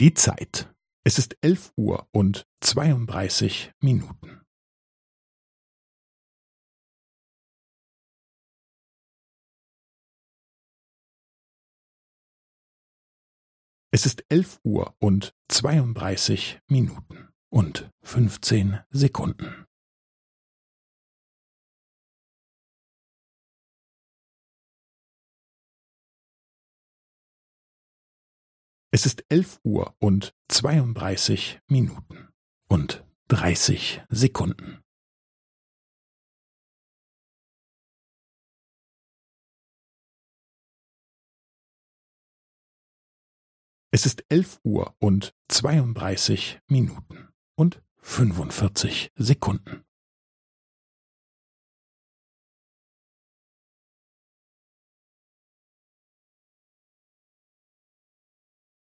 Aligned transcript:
Die 0.00 0.14
Zeit. 0.14 0.72
Es 1.04 1.18
ist 1.18 1.36
elf 1.40 1.72
Uhr 1.76 2.08
und 2.12 2.46
zweiunddreißig 2.60 3.72
Minuten. 3.80 4.42
Es 13.90 14.06
ist 14.06 14.24
elf 14.28 14.60
Uhr 14.62 14.94
und 15.00 15.34
zweiunddreißig 15.48 16.60
Minuten 16.68 17.30
und 17.50 17.90
fünfzehn 18.00 18.78
Sekunden. 18.90 19.67
Es 28.98 29.06
ist 29.06 29.24
elf 29.28 29.60
Uhr 29.62 29.94
und 30.00 30.34
zweiunddreißig 30.48 31.60
Minuten 31.68 32.30
und 32.68 33.06
dreißig 33.28 34.02
Sekunden. 34.08 34.82
Es 43.92 44.04
ist 44.04 44.24
elf 44.28 44.58
Uhr 44.64 44.96
und 44.98 45.32
zweiunddreißig 45.46 46.58
Minuten 46.66 47.28
und 47.54 47.80
fünfundvierzig 47.98 49.12
Sekunden. 49.14 49.84